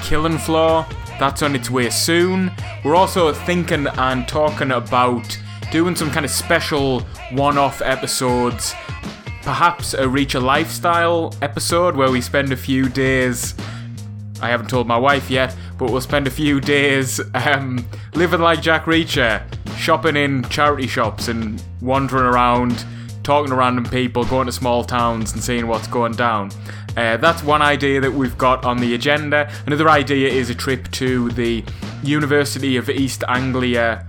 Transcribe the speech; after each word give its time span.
Killing 0.02 0.38
Floor. 0.38 0.86
That's 1.22 1.42
on 1.42 1.56
its 1.56 1.70
way 1.70 1.90
soon. 1.90 2.52
We're 2.84 2.96
also 2.96 3.32
thinking 3.32 3.88
and 3.88 4.28
talking 4.28 4.72
about 4.72 5.40
doing 5.72 5.96
some 5.96 6.12
kind 6.12 6.26
of 6.26 6.32
special 6.32 7.00
one 7.32 7.58
off 7.58 7.82
episodes. 7.82 8.76
Perhaps 9.48 9.94
a 9.94 10.00
Reacher 10.00 10.44
lifestyle 10.44 11.34
episode 11.42 11.96
where 11.96 12.12
we 12.12 12.20
spend 12.20 12.52
a 12.52 12.58
few 12.58 12.90
days. 12.90 13.56
I 14.42 14.50
haven't 14.50 14.70
told 14.70 14.88
my 14.88 14.98
wife 14.98 15.30
yet, 15.30 15.56
but 15.78 15.90
we'll 15.90 16.02
spend 16.02 16.28
a 16.28 16.30
few 16.30 16.60
days 16.60 17.22
um, 17.34 17.88
living 18.14 18.42
like 18.42 18.62
Jack 18.62 18.84
Reacher, 18.84 19.42
shopping 19.78 20.18
in 20.18 20.44
charity 20.50 20.86
shops 20.86 21.30
and 21.30 21.64
wandering 21.82 22.26
around, 22.26 22.84
talking 23.24 23.52
to 23.52 23.56
random 23.56 23.86
people, 23.86 24.26
going 24.26 24.48
to 24.48 24.52
small 24.52 24.84
towns 24.84 25.32
and 25.32 25.42
seeing 25.42 25.66
what's 25.66 25.88
going 25.88 26.12
down. 26.12 26.52
Uh, 26.98 27.16
that's 27.16 27.42
one 27.42 27.62
idea 27.62 28.02
that 28.02 28.12
we've 28.12 28.38
got 28.38 28.66
on 28.66 28.80
the 28.80 28.96
agenda. 28.96 29.50
Another 29.66 29.88
idea 29.90 30.28
is 30.28 30.50
a 30.50 30.56
trip 30.56 30.92
to 30.92 31.30
the 31.30 31.64
University 32.04 32.76
of 32.76 32.90
East 32.90 33.24
Anglia 33.30 34.06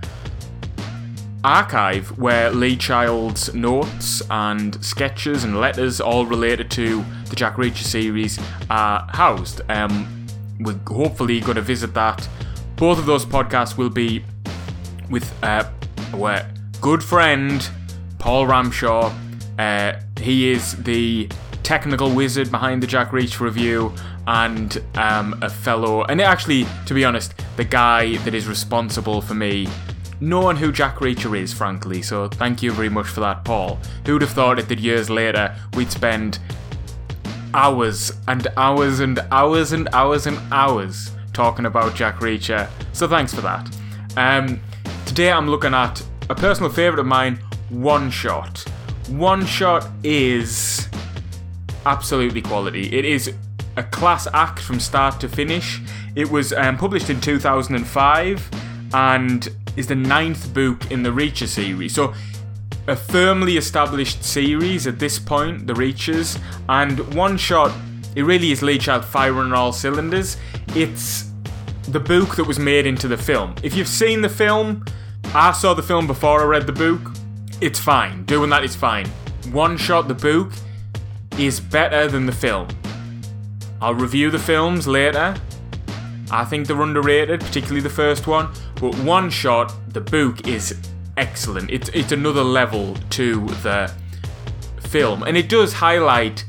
archive 1.43 2.17
where 2.17 2.51
Lee 2.51 2.75
Child's 2.75 3.53
notes 3.53 4.21
and 4.29 4.83
sketches 4.83 5.43
and 5.43 5.59
letters, 5.59 6.01
all 6.01 6.25
related 6.25 6.69
to 6.71 7.03
the 7.29 7.35
Jack 7.35 7.55
Reacher 7.55 7.83
series, 7.83 8.39
are 8.69 9.07
housed. 9.09 9.61
Um, 9.69 10.27
we're 10.59 10.79
hopefully 10.87 11.39
going 11.39 11.55
to 11.55 11.61
visit 11.61 11.93
that. 11.93 12.27
Both 12.75 12.99
of 12.99 13.05
those 13.05 13.25
podcasts 13.25 13.77
will 13.77 13.89
be 13.89 14.23
with 15.09 15.31
uh, 15.43 15.69
our 16.13 16.45
good 16.81 17.03
friend 17.03 17.67
Paul 18.19 18.45
Ramshaw. 18.45 19.13
Uh, 19.57 19.99
he 20.19 20.51
is 20.51 20.75
the 20.83 21.29
technical 21.63 22.13
wizard 22.13 22.49
behind 22.51 22.81
the 22.81 22.87
Jack 22.87 23.11
Reacher 23.11 23.41
review 23.41 23.93
and 24.27 24.81
um, 24.95 25.37
a 25.41 25.49
fellow, 25.49 26.03
and 26.03 26.21
actually, 26.21 26.65
to 26.85 26.93
be 26.93 27.03
honest, 27.03 27.33
the 27.57 27.63
guy 27.63 28.17
that 28.17 28.35
is 28.35 28.47
responsible 28.47 29.21
for 29.21 29.33
me 29.33 29.67
knowing 30.21 30.57
who 30.57 30.71
Jack 30.71 30.97
Reacher 30.97 31.37
is, 31.37 31.53
frankly. 31.53 32.01
So 32.01 32.27
thank 32.27 32.61
you 32.61 32.71
very 32.71 32.89
much 32.89 33.07
for 33.07 33.19
that, 33.21 33.43
Paul. 33.45 33.79
Who'd 34.05 34.21
have 34.21 34.31
thought 34.31 34.59
it 34.59 34.67
that 34.69 34.79
years 34.79 35.09
later 35.09 35.55
we'd 35.75 35.91
spend 35.91 36.39
hours 37.53 38.11
and 38.27 38.47
hours 38.57 38.99
and 38.99 39.19
hours 39.31 39.71
and 39.71 39.87
hours 39.93 40.27
and 40.27 40.37
hours 40.51 41.11
talking 41.33 41.65
about 41.65 41.95
Jack 41.95 42.17
Reacher? 42.17 42.69
So 42.93 43.07
thanks 43.07 43.33
for 43.33 43.41
that. 43.41 43.69
Um, 44.17 44.59
today 45.05 45.31
I'm 45.31 45.49
looking 45.49 45.73
at 45.73 46.03
a 46.29 46.35
personal 46.35 46.71
favourite 46.71 46.99
of 46.99 47.05
mine, 47.05 47.39
One 47.69 48.11
Shot. 48.11 48.59
One 49.07 49.45
Shot 49.45 49.87
is 50.03 50.87
absolutely 51.85 52.41
quality. 52.41 52.95
It 52.95 53.05
is 53.05 53.33
a 53.77 53.83
class 53.83 54.27
act 54.33 54.59
from 54.59 54.79
start 54.79 55.19
to 55.21 55.29
finish. 55.29 55.81
It 56.15 56.29
was 56.29 56.51
um, 56.53 56.77
published 56.77 57.09
in 57.09 57.21
2005 57.21 58.49
and 58.93 59.47
is 59.75 59.87
the 59.87 59.95
ninth 59.95 60.53
book 60.53 60.91
in 60.91 61.03
the 61.03 61.09
Reacher 61.09 61.47
series. 61.47 61.93
So, 61.93 62.13
a 62.87 62.95
firmly 62.95 63.57
established 63.57 64.23
series 64.23 64.87
at 64.87 64.99
this 64.99 65.19
point, 65.19 65.67
the 65.67 65.73
Reachers, 65.73 66.39
and 66.67 66.99
one 67.13 67.37
shot, 67.37 67.71
it 68.15 68.23
really 68.23 68.51
is 68.51 68.61
Lee 68.61 68.77
Child 68.77 69.05
firing 69.05 69.37
on 69.37 69.53
all 69.53 69.71
cylinders. 69.71 70.37
It's 70.75 71.29
the 71.83 71.99
book 71.99 72.35
that 72.35 72.45
was 72.45 72.59
made 72.59 72.85
into 72.85 73.07
the 73.07 73.17
film. 73.17 73.55
If 73.63 73.75
you've 73.75 73.87
seen 73.87 74.21
the 74.21 74.29
film, 74.29 74.85
I 75.33 75.51
saw 75.51 75.73
the 75.73 75.83
film 75.83 76.07
before 76.07 76.41
I 76.41 76.45
read 76.45 76.65
the 76.65 76.73
book, 76.73 77.13
it's 77.61 77.79
fine. 77.79 78.25
Doing 78.25 78.49
that 78.49 78.63
is 78.63 78.75
fine. 78.75 79.07
One 79.51 79.77
shot, 79.77 80.07
the 80.07 80.13
book, 80.13 80.51
is 81.37 81.59
better 81.59 82.07
than 82.07 82.25
the 82.25 82.31
film. 82.31 82.67
I'll 83.81 83.95
review 83.95 84.31
the 84.31 84.39
films 84.39 84.87
later. 84.87 85.35
I 86.31 86.45
think 86.45 86.67
they're 86.67 86.81
underrated, 86.81 87.39
particularly 87.39 87.81
the 87.81 87.89
first 87.89 88.27
one. 88.27 88.49
But 88.75 88.95
one 88.99 89.29
shot, 89.29 89.73
the 89.87 90.01
book 90.01 90.47
is 90.47 90.75
excellent. 91.17 91.69
It's 91.71 91.89
it's 91.89 92.11
another 92.11 92.43
level 92.43 92.95
to 93.11 93.45
the 93.63 93.91
film, 94.81 95.23
and 95.23 95.35
it 95.37 95.49
does 95.49 95.73
highlight 95.73 96.45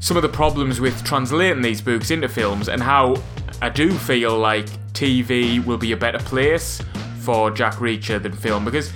some 0.00 0.16
of 0.16 0.22
the 0.22 0.28
problems 0.28 0.80
with 0.80 1.04
translating 1.04 1.62
these 1.62 1.80
books 1.80 2.10
into 2.10 2.28
films, 2.28 2.68
and 2.68 2.82
how 2.82 3.16
I 3.60 3.68
do 3.68 3.92
feel 3.92 4.36
like 4.36 4.66
TV 4.92 5.64
will 5.64 5.78
be 5.78 5.92
a 5.92 5.96
better 5.96 6.18
place 6.18 6.82
for 7.20 7.50
Jack 7.50 7.74
Reacher 7.74 8.20
than 8.20 8.32
film 8.32 8.64
because 8.64 8.92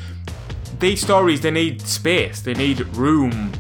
these 0.80 1.00
stories 1.00 1.40
they 1.40 1.50
need 1.50 1.80
space, 1.80 2.40
they 2.40 2.54
need 2.54 2.80
room 2.96 3.52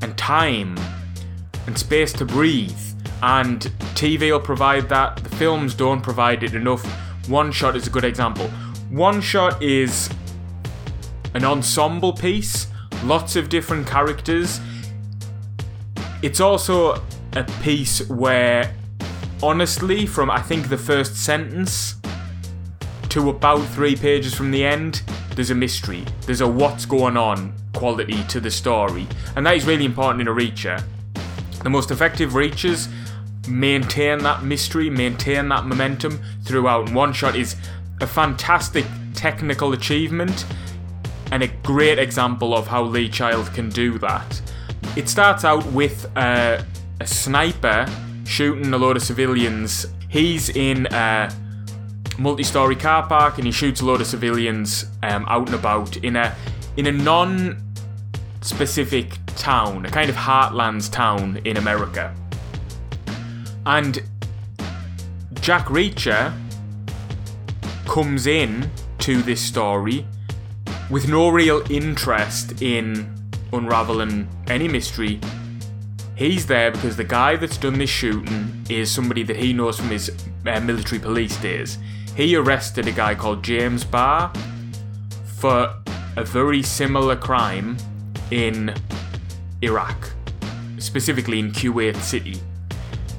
and 0.00 0.16
time 0.16 0.78
and 1.66 1.78
space 1.78 2.12
to 2.14 2.24
breathe. 2.24 2.93
And 3.26 3.60
TV 3.94 4.32
will 4.32 4.38
provide 4.38 4.90
that. 4.90 5.16
The 5.16 5.30
films 5.36 5.74
don't 5.74 6.02
provide 6.02 6.42
it 6.42 6.54
enough. 6.54 6.84
One 7.26 7.52
Shot 7.52 7.74
is 7.74 7.86
a 7.86 7.90
good 7.90 8.04
example. 8.04 8.48
One 8.90 9.22
Shot 9.22 9.62
is 9.62 10.10
an 11.32 11.42
ensemble 11.42 12.12
piece, 12.12 12.66
lots 13.02 13.34
of 13.34 13.48
different 13.48 13.86
characters. 13.86 14.60
It's 16.20 16.38
also 16.38 17.02
a 17.32 17.44
piece 17.62 18.06
where, 18.10 18.74
honestly, 19.42 20.04
from 20.04 20.30
I 20.30 20.42
think 20.42 20.68
the 20.68 20.76
first 20.76 21.16
sentence 21.16 21.94
to 23.08 23.30
about 23.30 23.64
three 23.68 23.96
pages 23.96 24.34
from 24.34 24.50
the 24.50 24.66
end, 24.66 25.00
there's 25.34 25.50
a 25.50 25.54
mystery. 25.54 26.04
There's 26.26 26.42
a 26.42 26.46
what's 26.46 26.84
going 26.84 27.16
on 27.16 27.54
quality 27.72 28.22
to 28.24 28.38
the 28.38 28.50
story. 28.50 29.06
And 29.34 29.46
that 29.46 29.56
is 29.56 29.64
really 29.64 29.86
important 29.86 30.20
in 30.20 30.28
a 30.28 30.34
Reacher. 30.34 30.84
The 31.62 31.70
most 31.70 31.90
effective 31.90 32.32
Reachers 32.32 32.88
maintain 33.48 34.18
that 34.18 34.44
mystery, 34.44 34.90
maintain 34.90 35.48
that 35.48 35.66
momentum 35.66 36.20
throughout. 36.44 36.88
And 36.88 36.96
One 36.96 37.12
Shot 37.12 37.36
is 37.36 37.56
a 38.00 38.06
fantastic 38.06 38.84
technical 39.14 39.72
achievement 39.72 40.44
and 41.32 41.42
a 41.42 41.48
great 41.48 41.98
example 41.98 42.54
of 42.54 42.66
how 42.66 42.82
Lee 42.82 43.08
Child 43.08 43.54
can 43.54 43.70
do 43.70 43.98
that. 43.98 44.42
It 44.96 45.08
starts 45.08 45.44
out 45.44 45.64
with 45.66 46.04
a 46.16 46.64
sniper 47.04 47.86
shooting 48.24 48.72
a 48.72 48.78
load 48.78 48.96
of 48.96 49.02
civilians. 49.02 49.86
He's 50.08 50.48
in 50.50 50.86
a 50.92 51.34
multi-story 52.18 52.76
car 52.76 53.04
park 53.06 53.38
and 53.38 53.46
he 53.46 53.52
shoots 53.52 53.80
a 53.80 53.84
load 53.84 54.00
of 54.00 54.06
civilians 54.06 54.86
um, 55.02 55.26
out 55.28 55.46
and 55.46 55.56
about 55.56 55.96
in 55.98 56.16
a 56.16 56.34
in 56.76 56.86
a 56.86 56.92
non-specific 56.92 59.12
town, 59.36 59.86
a 59.86 59.90
kind 59.90 60.10
of 60.10 60.16
heartlands 60.16 60.90
town 60.90 61.40
in 61.44 61.56
America. 61.56 62.12
And 63.66 64.02
Jack 65.40 65.66
Reacher 65.66 66.32
comes 67.86 68.26
in 68.26 68.70
to 68.98 69.22
this 69.22 69.40
story 69.40 70.06
with 70.90 71.08
no 71.08 71.28
real 71.28 71.62
interest 71.70 72.62
in 72.62 73.14
unraveling 73.52 74.28
any 74.48 74.68
mystery. 74.68 75.20
He's 76.14 76.46
there 76.46 76.70
because 76.70 76.96
the 76.96 77.04
guy 77.04 77.36
that's 77.36 77.56
done 77.56 77.78
this 77.78 77.90
shooting 77.90 78.64
is 78.68 78.90
somebody 78.90 79.22
that 79.24 79.36
he 79.36 79.52
knows 79.52 79.78
from 79.78 79.88
his 79.88 80.10
uh, 80.46 80.60
military 80.60 81.00
police 81.00 81.36
days. 81.38 81.78
He 82.16 82.36
arrested 82.36 82.86
a 82.86 82.92
guy 82.92 83.14
called 83.14 83.42
James 83.42 83.82
Barr 83.82 84.32
for 85.24 85.74
a 86.16 86.24
very 86.24 86.62
similar 86.62 87.16
crime 87.16 87.76
in 88.30 88.74
Iraq, 89.62 90.10
specifically 90.78 91.38
in 91.38 91.50
Kuwait 91.50 91.96
City 91.96 92.40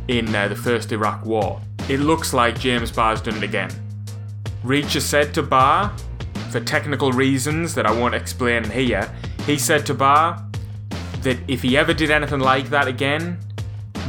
in 0.08 0.34
uh, 0.36 0.48
the 0.48 0.56
first 0.56 0.92
Iraq 0.92 1.26
War. 1.26 1.62
It 1.90 2.00
looks 2.00 2.34
like 2.34 2.60
James 2.60 2.92
Barr's 2.92 3.22
done 3.22 3.38
it 3.38 3.44
again. 3.44 3.70
Reacher 4.64 5.02
said 5.02 5.34
to 5.36 5.44
Barr, 5.44 5.94
for 6.50 6.60
technical 6.60 7.12
reasons 7.12 7.76
that 7.76 7.86
I 7.86 7.92
won't 7.92 8.16
explain 8.16 8.64
here, 8.64 9.12
he 9.46 9.58
said 9.58 9.86
to 9.88 9.94
Barr 9.94 10.44
that 11.22 11.38
if 11.48 11.62
he 11.62 11.78
ever 11.78 11.94
did 11.94 12.12
anything 12.12 12.40
like 12.40 12.70
that 12.70 12.88
again, 12.88 13.38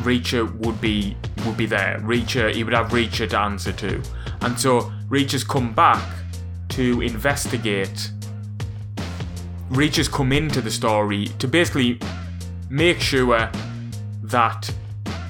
Reacher 0.02 0.50
would 0.58 0.80
be 0.80 1.16
would 1.44 1.56
be 1.56 1.66
there. 1.66 2.00
Reacher, 2.00 2.52
he 2.52 2.64
would 2.64 2.72
have 2.72 2.88
Reacher 2.88 3.28
to 3.30 3.38
answer 3.38 3.72
to. 3.72 4.02
And 4.40 4.58
so 4.58 4.92
Reacher's 5.08 5.44
come 5.44 5.72
back 5.72 6.02
to 6.70 7.00
investigate. 7.02 8.10
Reacher's 9.70 10.08
come 10.08 10.32
into 10.32 10.60
the 10.60 10.70
story 10.70 11.26
to 11.38 11.48
basically 11.48 11.98
make 12.70 13.00
sure 13.00 13.50
that 14.22 14.72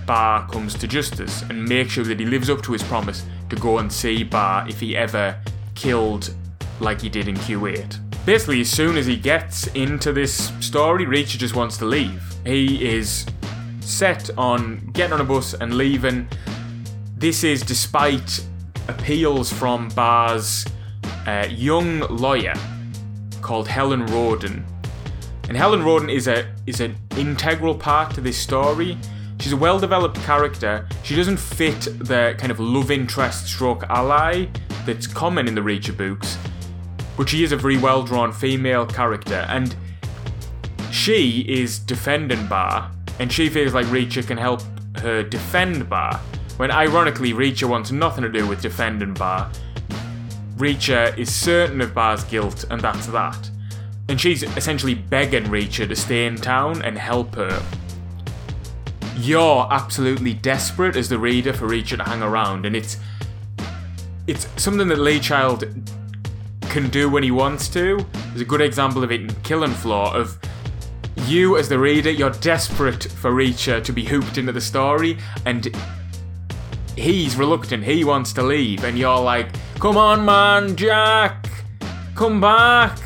Barr 0.06 0.48
comes 0.48 0.74
to 0.74 0.86
justice 0.86 1.42
and 1.42 1.64
make 1.64 1.90
sure 1.90 2.04
that 2.04 2.20
he 2.20 2.26
lives 2.26 2.48
up 2.48 2.62
to 2.62 2.72
his 2.72 2.82
promise 2.84 3.24
to 3.50 3.56
go 3.56 3.78
and 3.78 3.92
see 3.92 4.22
Barr 4.22 4.68
if 4.68 4.80
he 4.80 4.96
ever 4.96 5.38
killed 5.74 6.34
like 6.80 7.00
he 7.00 7.08
did 7.08 7.28
in 7.28 7.34
Kuwait. 7.36 7.98
Basically, 8.24 8.60
as 8.60 8.70
soon 8.70 8.96
as 8.96 9.06
he 9.06 9.16
gets 9.16 9.66
into 9.68 10.12
this 10.12 10.52
story, 10.60 11.04
Reacher 11.06 11.38
just 11.38 11.54
wants 11.54 11.76
to 11.78 11.84
leave. 11.84 12.22
He 12.44 12.84
is 12.84 13.26
set 13.80 14.30
on 14.36 14.90
getting 14.92 15.12
on 15.12 15.20
a 15.20 15.24
bus 15.24 15.54
and 15.54 15.74
leaving. 15.74 16.28
This 17.16 17.44
is 17.44 17.62
despite 17.62 18.44
appeals 18.88 19.52
from 19.52 19.88
Barr's 19.90 20.66
uh, 21.26 21.46
young 21.48 22.00
lawyer 22.00 22.54
called 23.40 23.68
Helen 23.68 24.06
Rodin. 24.06 24.64
And 25.48 25.56
Helen 25.56 25.84
Rodin 25.84 26.10
is 26.10 26.26
a 26.26 26.52
is 26.66 26.80
an 26.80 26.96
integral 27.16 27.74
part 27.74 28.12
to 28.14 28.20
this 28.20 28.36
story. 28.36 28.98
She's 29.46 29.52
a 29.52 29.56
well-developed 29.56 30.16
character. 30.22 30.88
She 31.04 31.14
doesn't 31.14 31.36
fit 31.36 31.80
the 32.00 32.34
kind 32.36 32.50
of 32.50 32.58
love 32.58 32.90
interest 32.90 33.46
stroke 33.46 33.84
ally 33.88 34.46
that's 34.84 35.06
common 35.06 35.46
in 35.46 35.54
the 35.54 35.60
Reacher 35.60 35.96
books, 35.96 36.36
but 37.16 37.28
she 37.28 37.44
is 37.44 37.52
a 37.52 37.56
very 37.56 37.76
well-drawn 37.76 38.32
female 38.32 38.84
character, 38.84 39.46
and 39.48 39.76
she 40.90 41.42
is 41.42 41.78
defending 41.78 42.44
Barr, 42.48 42.90
and 43.20 43.32
she 43.32 43.48
feels 43.48 43.72
like 43.72 43.86
Reacher 43.86 44.26
can 44.26 44.36
help 44.36 44.62
her 44.96 45.22
defend 45.22 45.88
Barr. 45.88 46.16
When 46.56 46.72
ironically, 46.72 47.32
Reacher 47.32 47.68
wants 47.68 47.92
nothing 47.92 48.22
to 48.24 48.28
do 48.28 48.48
with 48.48 48.60
defending 48.60 49.14
Barr. 49.14 49.48
Reacher 50.56 51.16
is 51.16 51.32
certain 51.32 51.80
of 51.80 51.94
Barr's 51.94 52.24
guilt, 52.24 52.64
and 52.68 52.80
that's 52.80 53.06
that. 53.06 53.48
And 54.08 54.20
she's 54.20 54.42
essentially 54.42 54.94
begging 54.94 55.44
Reacher 55.44 55.86
to 55.86 55.94
stay 55.94 56.26
in 56.26 56.34
town 56.34 56.82
and 56.82 56.98
help 56.98 57.36
her. 57.36 57.62
You're 59.18 59.66
absolutely 59.70 60.34
desperate 60.34 60.94
as 60.94 61.08
the 61.08 61.18
reader 61.18 61.52
for 61.52 61.66
Reacher 61.66 61.96
to 61.96 62.04
hang 62.04 62.22
around, 62.22 62.66
and 62.66 62.76
it's 62.76 62.98
it's 64.26 64.46
something 64.60 64.88
that 64.88 64.98
Lee 64.98 65.20
Child 65.20 65.64
can 66.62 66.88
do 66.88 67.08
when 67.08 67.22
he 67.22 67.30
wants 67.30 67.68
to. 67.68 68.04
There's 68.12 68.40
a 68.40 68.44
good 68.44 68.60
example 68.60 69.02
of 69.02 69.10
it 69.10 69.22
in 69.22 69.34
Killing 69.42 69.72
Floor 69.72 70.14
of 70.14 70.38
you 71.26 71.56
as 71.56 71.68
the 71.68 71.78
reader, 71.78 72.10
you're 72.10 72.30
desperate 72.30 73.04
for 73.04 73.32
Reacher 73.32 73.82
to 73.82 73.92
be 73.92 74.04
hooped 74.04 74.38
into 74.38 74.52
the 74.52 74.60
story, 74.60 75.18
and 75.44 75.74
he's 76.94 77.36
reluctant. 77.36 77.84
He 77.84 78.04
wants 78.04 78.32
to 78.34 78.42
leave, 78.42 78.84
and 78.84 78.98
you're 78.98 79.18
like, 79.18 79.48
"Come 79.80 79.96
on, 79.96 80.24
man, 80.24 80.76
Jack, 80.76 81.48
come 82.14 82.40
back, 82.40 82.98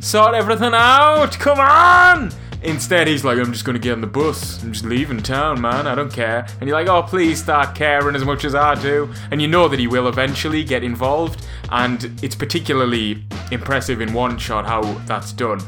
sort 0.00 0.34
everything 0.34 0.72
out. 0.74 1.38
Come 1.38 1.60
on." 1.60 2.32
Instead, 2.66 3.06
he's 3.06 3.24
like, 3.24 3.38
"I'm 3.38 3.52
just 3.52 3.64
gonna 3.64 3.78
get 3.78 3.92
on 3.92 4.00
the 4.00 4.08
bus. 4.08 4.60
I'm 4.62 4.72
just 4.72 4.84
leaving 4.84 5.22
town, 5.22 5.60
man. 5.60 5.86
I 5.86 5.94
don't 5.94 6.12
care." 6.12 6.44
And 6.60 6.68
you're 6.68 6.76
like, 6.76 6.88
"Oh, 6.88 7.00
please 7.02 7.40
start 7.40 7.76
caring 7.76 8.16
as 8.16 8.24
much 8.24 8.44
as 8.44 8.56
I 8.56 8.74
do." 8.74 9.08
And 9.30 9.40
you 9.40 9.46
know 9.46 9.68
that 9.68 9.78
he 9.78 9.86
will 9.86 10.08
eventually 10.08 10.64
get 10.64 10.82
involved, 10.82 11.46
and 11.70 12.10
it's 12.22 12.34
particularly 12.34 13.24
impressive 13.52 14.00
in 14.00 14.12
one 14.12 14.36
shot 14.36 14.66
how 14.66 14.82
that's 15.06 15.32
done. 15.32 15.60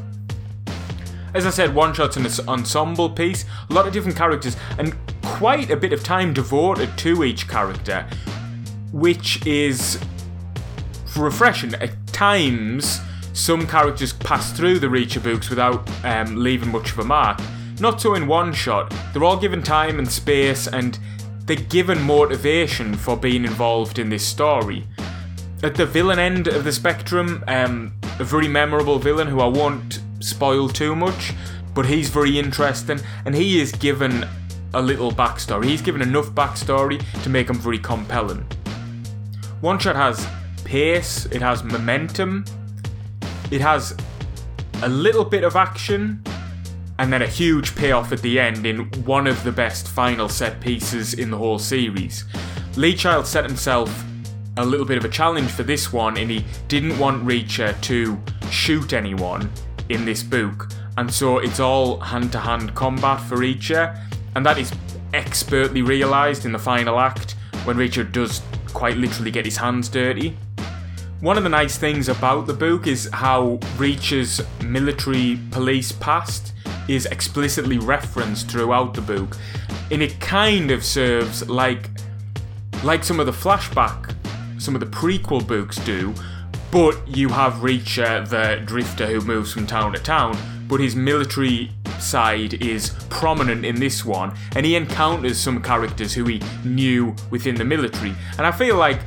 As 1.35 1.47
I 1.47 1.50
said, 1.50 1.73
one 1.73 1.95
shot's 1.95 2.17
an 2.17 2.27
ensemble 2.49 3.11
piece, 3.11 3.44
a 3.71 3.73
lot 3.73 3.87
of 3.87 3.93
different 3.93 4.17
characters, 4.17 4.56
and 4.77 4.97
quite 5.23 5.71
a 5.71 5.77
bit 5.77 5.93
of 5.93 6.03
time 6.03 6.33
devoted 6.33 6.97
to 6.99 7.23
each 7.23 7.47
character, 7.47 8.06
which 8.91 9.47
is 9.47 10.01
refreshing. 11.17 11.75
At 11.75 12.06
times, 12.09 13.01
some 13.38 13.69
characters 13.69 14.12
pass 14.12 14.50
through 14.50 14.81
the 14.81 14.88
Reacher 14.88 15.23
books 15.23 15.49
without 15.49 15.88
um, 16.05 16.37
leaving 16.37 16.73
much 16.73 16.90
of 16.90 16.99
a 16.99 17.05
mark. 17.05 17.40
Not 17.79 18.00
so 18.00 18.14
in 18.14 18.26
one 18.26 18.52
shot. 18.52 18.93
They're 19.12 19.23
all 19.23 19.37
given 19.37 19.62
time 19.62 20.00
and 20.00 20.11
space, 20.11 20.67
and 20.67 20.99
they're 21.44 21.56
given 21.56 22.02
motivation 22.02 22.96
for 22.96 23.17
being 23.17 23.44
involved 23.44 24.00
in 24.00 24.11
this 24.11 24.26
story. 24.26 24.87
At 25.62 25.76
the 25.76 25.87
villain 25.87 26.19
end 26.19 26.49
of 26.49 26.64
the 26.64 26.73
spectrum, 26.73 27.44
um, 27.46 27.93
a 28.19 28.25
very 28.25 28.49
memorable 28.49 28.99
villain 28.99 29.29
who 29.29 29.41
I 29.41 29.46
won't 29.46 30.00
spoil 30.19 30.69
too 30.69 30.96
much, 30.96 31.32
but 31.75 31.87
he's 31.87 32.11
very 32.11 32.41
interesting, 32.41 32.99
and 33.25 33.37
he 33.37 33.61
is 33.61 33.70
given 33.70 34.26
a 34.75 34.82
little 34.82 35.12
backstory. 35.12 35.67
He's 35.67 35.82
given 35.82 36.02
enough 36.02 36.26
backstory 36.31 37.00
to 37.23 37.31
make 37.31 37.49
him 37.49 37.56
very 37.56 37.79
compelling. 37.79 38.44
One 39.61 39.79
Shot 39.79 39.94
has 39.94 40.26
pace, 40.64 41.26
it 41.26 41.41
has 41.41 41.62
momentum, 41.62 42.44
it 43.50 43.61
has 43.61 43.97
a 44.83 44.89
little 44.89 45.25
bit 45.25 45.45
of 45.45 45.56
action, 45.56 46.23
and 46.99 47.12
then 47.12 47.23
a 47.23 47.27
huge 47.27 47.75
payoff 47.77 48.12
at 48.12 48.21
the 48.23 48.41
end 48.41 48.67
in 48.67 48.91
one 49.05 49.27
of 49.27 49.43
the 49.45 49.53
best 49.53 49.89
final 49.89 50.29
set 50.29 50.61
pieces 50.61 51.15
in 51.15 51.31
the 51.31 51.37
whole 51.37 51.59
series. 51.59 52.25
Lee 52.77 52.95
Child 52.95 53.27
set 53.27 53.45
himself 53.45 54.05
a 54.56 54.65
little 54.65 54.87
bit 54.87 54.99
of 54.99 55.05
a 55.05 55.09
challenge 55.09 55.50
for 55.50 55.62
this 55.62 55.93
one, 55.93 56.17
and 56.17 56.31
he 56.31 56.45
didn't 56.67 56.99
want 56.99 57.25
Reacher 57.25 57.81
to 57.83 58.21
shoot 58.50 58.93
anyone 58.93 59.51
in 59.89 60.05
this 60.05 60.23
book, 60.23 60.71
and 60.97 61.12
so 61.12 61.39
it's 61.39 61.61
all 61.61 62.01
hand 62.01 62.33
to 62.33 62.39
hand 62.39 62.75
combat 62.75 63.21
for 63.21 63.37
Reacher, 63.37 63.99
and 64.35 64.44
that 64.44 64.59
is 64.59 64.73
expertly 65.15 65.83
realised 65.83 66.44
in 66.44 66.53
the 66.53 66.59
final 66.59 66.99
act 66.99 67.37
when 67.65 67.77
Reacher 67.77 68.11
does 68.11 68.43
quite 68.75 68.97
literally 68.97 69.31
get 69.31 69.44
his 69.44 69.56
hands 69.56 69.89
dirty. 69.89 70.37
One 71.20 71.37
of 71.37 71.43
the 71.43 71.49
nice 71.49 71.76
things 71.76 72.09
about 72.09 72.47
the 72.47 72.55
book 72.55 72.87
is 72.87 73.11
how 73.12 73.59
Reacher's 73.76 74.41
military 74.62 75.41
police 75.50 75.91
past 75.91 76.53
is 76.87 77.06
explicitly 77.06 77.76
referenced 77.76 78.49
throughout 78.49 78.94
the 78.94 79.00
book, 79.00 79.37
and 79.91 80.00
it 80.00 80.20
kind 80.20 80.70
of 80.70 80.85
serves 80.85 81.49
like 81.49 81.91
like 82.85 83.03
some 83.03 83.19
of 83.19 83.26
the 83.26 83.32
flashback, 83.32 84.15
some 84.61 84.76
of 84.76 84.81
the 84.81 84.87
prequel 84.87 85.44
books 85.44 85.79
do, 85.79 86.15
but 86.70 86.97
you 87.09 87.29
have 87.31 87.55
Reacher, 87.55 88.29
the 88.29 88.62
drifter 88.65 89.06
who 89.06 89.20
moves 89.20 89.53
from 89.53 89.67
town 89.67 89.94
to 89.94 89.99
town, 89.99 90.38
but 90.69 90.79
his 90.79 90.94
military 90.94 91.73
side 91.99 92.55
is 92.62 92.91
prominent 93.11 93.65
in 93.65 93.81
this 93.81 94.05
one, 94.05 94.32
and 94.55 94.65
he 94.65 94.76
encounters 94.76 95.37
some 95.41 95.61
characters 95.61 96.15
who 96.15 96.26
he 96.26 96.41
knew 96.65 97.17
within 97.31 97.56
the 97.56 97.65
military. 97.65 98.15
And 98.37 98.47
I 98.47 98.53
feel 98.53 98.76
like 98.76 99.00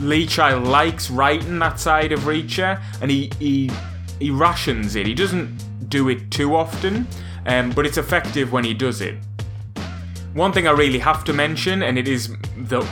Lee 0.00 0.26
Child 0.26 0.64
likes 0.64 1.10
writing 1.10 1.58
that 1.60 1.80
side 1.80 2.12
of 2.12 2.20
Reacher, 2.20 2.82
and 3.00 3.10
he 3.10 3.30
he, 3.38 3.70
he 4.18 4.30
rations 4.30 4.94
it. 4.94 5.06
He 5.06 5.14
doesn't 5.14 5.88
do 5.88 6.08
it 6.08 6.30
too 6.30 6.54
often, 6.54 7.06
um, 7.46 7.70
but 7.70 7.86
it's 7.86 7.96
effective 7.96 8.52
when 8.52 8.64
he 8.64 8.74
does 8.74 9.00
it. 9.00 9.16
One 10.34 10.52
thing 10.52 10.68
I 10.68 10.72
really 10.72 10.98
have 10.98 11.24
to 11.24 11.32
mention, 11.32 11.82
and 11.82 11.98
it 11.98 12.08
is 12.08 12.34
the 12.56 12.86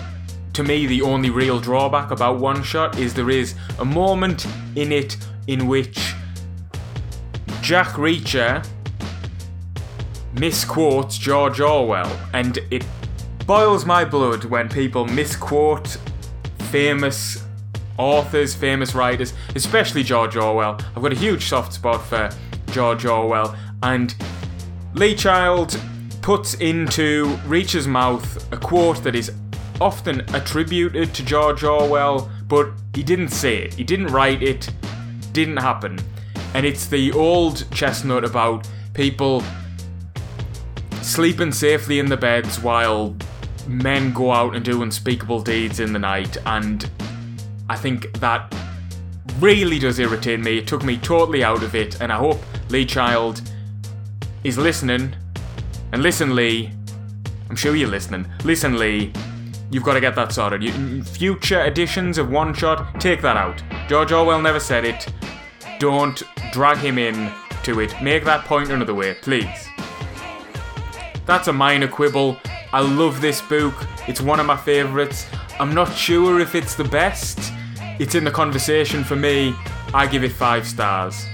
to 0.55 0.63
me, 0.63 0.87
the 0.87 1.03
only 1.03 1.31
real 1.31 1.59
drawback 1.59 2.13
about 2.13 2.39
One 2.39 2.63
Shot 2.63 2.97
is 2.97 3.13
there 3.13 3.29
is 3.29 3.55
a 3.81 3.85
moment 3.85 4.47
in 4.77 4.93
it 4.93 5.17
in 5.49 5.67
which 5.67 6.15
Jack 7.61 7.89
Reacher 7.89 8.65
misquotes 10.35 11.19
George 11.19 11.61
Orwell, 11.61 12.11
and 12.33 12.59
it 12.71 12.85
boils 13.47 13.85
my 13.85 14.05
blood 14.05 14.45
when 14.45 14.69
people 14.69 15.07
misquote 15.07 15.99
famous 16.75 17.45
authors, 17.99 18.53
famous 18.53 18.97
writers, 18.97 19.33
especially 19.55 20.03
George 20.03 20.35
Orwell. 20.35 20.77
I've 20.97 21.03
got 21.03 21.13
a 21.13 21.15
huge 21.15 21.45
soft 21.45 21.73
spot 21.73 22.05
for 22.05 22.29
George 22.73 23.05
Orwell, 23.05 23.55
and 23.85 24.13
Lee 24.95 25.15
Child 25.15 25.81
puts 26.21 26.55
into 26.55 27.27
Reacher's 27.47 27.87
mouth 27.87 28.53
a 28.53 28.57
quote 28.57 29.05
that 29.05 29.15
is 29.15 29.31
often 29.81 30.23
attributed 30.35 31.15
to 31.15 31.25
George 31.25 31.63
Orwell, 31.63 32.29
but 32.49 32.71
he 32.93 33.05
didn't 33.05 33.29
say 33.29 33.59
it. 33.59 33.75
He 33.75 33.85
didn't 33.85 34.09
write 34.09 34.43
it. 34.43 34.69
Didn't 35.33 35.59
happen. 35.59 36.01
And 36.55 36.67
it's 36.67 36.89
the 36.89 37.13
old 37.13 37.71
chestnut 37.71 38.25
about 38.25 38.69
people 38.95 39.45
sleeping 41.03 41.53
safely 41.53 42.01
in 42.01 42.07
the 42.07 42.17
beds 42.17 42.59
while 42.59 43.17
men 43.67 44.13
go 44.13 44.31
out 44.31 44.55
and 44.55 44.65
do 44.65 44.83
unspeakable 44.83 45.43
deeds 45.43 45.81
in 45.81 45.93
the 45.93 45.99
night. 45.99 46.37
And 46.47 46.89
I 47.69 47.77
think 47.77 48.13
that 48.21 48.55
really 49.41 49.79
does 49.79 49.99
irritate 49.99 50.41
me. 50.41 50.59
It 50.59 50.67
took 50.67 50.85
me 50.85 50.97
totally 50.97 51.43
out 51.43 51.63
of 51.63 51.75
it. 51.75 52.01
And 52.01 52.13
I 52.13 52.17
hope 52.17 52.39
Lee 52.69 52.87
Child 52.87 53.41
is 54.43 54.59
listening. 54.59 55.15
And 55.93 56.03
listen, 56.03 56.35
Lee. 56.35 56.71
I'm 57.49 57.57
sure 57.57 57.77
you're 57.77 57.89
listening. 57.89 58.27
Listen, 58.45 58.79
Lee. 58.79 59.13
You've 59.71 59.83
got 59.83 59.95
to 59.95 60.01
get 60.01 60.15
that 60.17 60.33
sorted. 60.33 60.63
You, 60.63 61.03
future 61.03 61.65
editions 61.65 62.19
of 62.19 62.31
One 62.31 62.55
Shot, 62.55 63.01
take 63.01 63.23
that 63.23 63.37
out. 63.37 63.63
George 63.89 64.13
Orwell 64.13 64.41
never 64.41 64.61
said 64.61 64.85
it. 64.85 65.07
Don't 65.79 66.23
drag 66.53 66.79
him 66.79 66.99
in 66.99 67.33
to 67.65 67.81
it. 67.81 67.95
Make 68.01 68.25
that 68.25 68.45
point 68.45 68.71
another 68.71 68.95
way, 68.95 69.15
please. 69.15 69.69
That's 71.27 71.49
a 71.49 71.53
minor 71.53 71.89
quibble. 71.89 72.39
I 72.75 72.81
love 72.81 73.21
this 73.21 73.41
book. 73.41 73.73
It's 74.09 74.21
one 74.21 74.41
of 74.41 74.47
my 74.47 74.57
favourites. 74.57 75.27
I'm 75.61 75.73
not 75.77 75.95
sure 75.95 76.41
if 76.41 76.57
it's 76.57 76.75
the 76.75 76.83
best. 76.83 77.53
It's 78.01 78.17
in 78.17 78.25
the 78.25 78.33
conversation 78.33 79.05
for 79.05 79.15
me. 79.15 79.55
I 79.95 80.09
give 80.09 80.25
it 80.25 80.33
five 80.33 80.67
stars. 80.67 81.25